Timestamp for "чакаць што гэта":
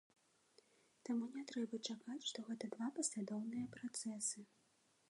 1.89-2.71